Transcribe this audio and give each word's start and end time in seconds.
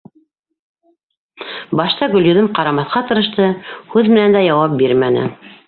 Башта 1.81 2.09
Гөлйөҙөм 2.15 2.49
ҡарамаҫҡа 2.61 3.05
тырышты, 3.13 3.53
һүҙ 3.95 4.13
менән 4.17 4.37
дә 4.41 4.45
яуап 4.49 4.77
бирмәне. 4.85 5.29